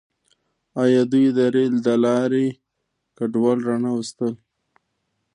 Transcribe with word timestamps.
آیا 0.83 1.01
دوی 1.11 1.25
د 1.37 1.39
ریل 1.55 1.73
له 1.85 1.95
لارې 2.05 2.47
کډوال 3.17 3.59
را 3.67 3.75
نه 3.83 3.91
وستل؟ 3.97 4.33